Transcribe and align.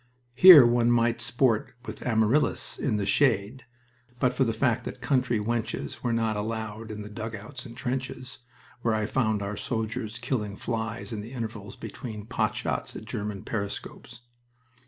Here 0.33 0.65
one 0.65 0.89
might 0.89 1.21
sport 1.21 1.73
with 1.85 2.01
Amaryllis 2.01 2.79
in 2.79 2.97
the 2.97 3.05
shade, 3.05 3.65
but 4.19 4.33
for 4.33 4.43
the 4.43 4.51
fact 4.51 4.83
that 4.83 4.99
country 4.99 5.37
wenches 5.37 6.01
were 6.01 6.11
not 6.11 6.35
allowed 6.35 6.89
in 6.89 7.03
the 7.03 7.07
dugouts 7.09 7.67
and 7.67 7.77
trenches, 7.77 8.39
where 8.81 8.95
I 8.95 9.05
found 9.05 9.43
our 9.43 9.55
soldiers 9.55 10.17
killing 10.17 10.55
flies 10.55 11.13
in 11.13 11.21
the 11.21 11.33
intervals 11.33 11.75
between 11.75 12.25
pot 12.25 12.55
shots 12.55 12.95
at 12.95 13.05
German 13.05 13.43
periscopes. 13.43 14.21